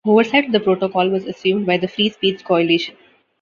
[0.03, 2.95] Oversight of the protocol was assumed by the Free Speech Coalition.